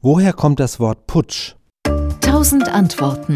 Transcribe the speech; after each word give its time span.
Woher 0.00 0.32
kommt 0.32 0.60
das 0.60 0.78
Wort 0.78 1.08
Putsch? 1.08 1.56
Tausend 2.20 2.68
Antworten. 2.68 3.34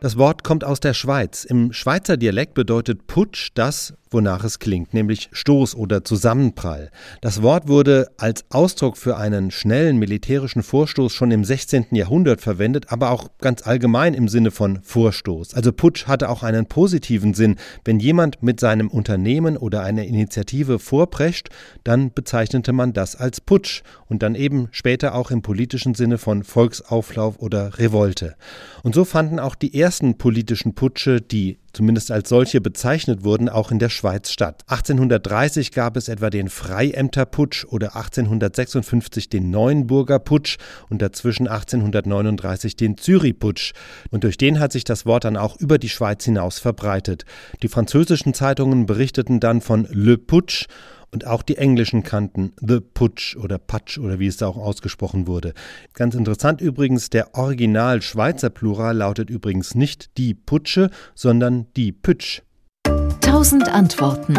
Das 0.00 0.18
Wort 0.18 0.44
kommt 0.44 0.62
aus 0.62 0.78
der 0.78 0.92
Schweiz. 0.92 1.44
Im 1.44 1.72
Schweizer 1.72 2.18
Dialekt 2.18 2.52
bedeutet 2.52 3.06
Putsch 3.06 3.48
das, 3.54 3.94
wonach 4.10 4.44
es 4.44 4.58
klingt, 4.58 4.94
nämlich 4.94 5.28
Stoß 5.32 5.74
oder 5.74 6.04
Zusammenprall. 6.04 6.90
Das 7.20 7.42
Wort 7.42 7.68
wurde 7.68 8.10
als 8.16 8.44
Ausdruck 8.50 8.96
für 8.96 9.16
einen 9.16 9.50
schnellen 9.50 9.98
militärischen 9.98 10.62
Vorstoß 10.62 11.12
schon 11.12 11.30
im 11.30 11.44
16. 11.44 11.86
Jahrhundert 11.92 12.40
verwendet, 12.40 12.86
aber 12.88 13.10
auch 13.10 13.28
ganz 13.38 13.66
allgemein 13.66 14.14
im 14.14 14.28
Sinne 14.28 14.50
von 14.50 14.80
Vorstoß. 14.82 15.54
Also 15.54 15.72
Putsch 15.72 16.06
hatte 16.06 16.28
auch 16.28 16.42
einen 16.42 16.66
positiven 16.66 17.34
Sinn. 17.34 17.56
Wenn 17.84 18.00
jemand 18.00 18.42
mit 18.42 18.60
seinem 18.60 18.88
Unternehmen 18.88 19.56
oder 19.56 19.82
einer 19.82 20.04
Initiative 20.04 20.78
vorprescht, 20.78 21.48
dann 21.84 22.12
bezeichnete 22.12 22.72
man 22.72 22.92
das 22.92 23.16
als 23.16 23.40
Putsch 23.40 23.82
und 24.06 24.22
dann 24.22 24.34
eben 24.34 24.68
später 24.70 25.14
auch 25.14 25.30
im 25.30 25.42
politischen 25.42 25.94
Sinne 25.94 26.18
von 26.18 26.44
Volksauflauf 26.44 27.38
oder 27.38 27.78
Revolte. 27.78 28.36
Und 28.82 28.94
so 28.94 29.04
fanden 29.04 29.38
auch 29.38 29.54
die 29.54 29.78
ersten 29.78 30.18
politischen 30.18 30.74
Putsche, 30.74 31.20
die 31.20 31.58
zumindest 31.78 32.10
als 32.10 32.28
solche 32.28 32.60
bezeichnet 32.60 33.22
wurden, 33.22 33.48
auch 33.48 33.70
in 33.70 33.78
der 33.78 33.88
Schweiz 33.88 34.32
statt. 34.32 34.64
1830 34.66 35.70
gab 35.70 35.96
es 35.96 36.08
etwa 36.08 36.28
den 36.28 36.48
Freiämterputsch 36.48 37.66
oder 37.66 37.94
1856 37.94 39.28
den 39.28 39.52
Neuenburger 39.52 40.18
Putsch 40.18 40.56
und 40.90 41.00
dazwischen 41.00 41.46
1839 41.46 42.74
den 42.74 42.96
Zürichputsch. 42.96 43.74
Und 44.10 44.24
durch 44.24 44.36
den 44.36 44.58
hat 44.58 44.72
sich 44.72 44.82
das 44.82 45.06
Wort 45.06 45.22
dann 45.22 45.36
auch 45.36 45.56
über 45.60 45.78
die 45.78 45.88
Schweiz 45.88 46.24
hinaus 46.24 46.58
verbreitet. 46.58 47.24
Die 47.62 47.68
französischen 47.68 48.34
Zeitungen 48.34 48.86
berichteten 48.86 49.38
dann 49.38 49.60
von 49.60 49.86
Le 49.88 50.18
Putsch 50.18 50.66
und 51.10 51.26
auch 51.26 51.42
die 51.42 51.56
Englischen 51.56 52.02
kannten 52.02 52.52
The 52.60 52.80
Putsch 52.80 53.36
oder 53.36 53.58
Patsch 53.58 53.98
oder 53.98 54.18
wie 54.18 54.26
es 54.26 54.36
da 54.36 54.48
auch 54.48 54.56
ausgesprochen 54.56 55.26
wurde. 55.26 55.54
Ganz 55.94 56.14
interessant 56.14 56.60
übrigens, 56.60 57.10
der 57.10 57.34
Original 57.34 58.02
Schweizer 58.02 58.50
Plural 58.50 58.96
lautet 58.96 59.30
übrigens 59.30 59.74
nicht 59.74 60.16
die 60.18 60.34
Putsche, 60.34 60.90
sondern 61.14 61.66
die 61.76 61.92
Pütsch. 61.92 62.42
Tausend 63.20 63.68
Antworten. 63.68 64.34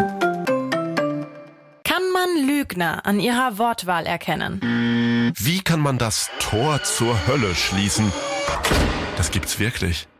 Kann 1.83 2.03
man 2.13 2.47
Lügner 2.47 3.05
an 3.05 3.19
ihrer 3.19 3.57
Wortwahl 3.57 4.05
erkennen? 4.05 5.33
Wie 5.35 5.59
kann 5.61 5.79
man 5.79 5.97
das 5.97 6.29
Tor 6.39 6.81
zur 6.83 7.27
Hölle 7.27 7.55
schließen? 7.55 8.11
Das 9.17 9.31
gibt's 9.31 9.59
wirklich. 9.59 10.07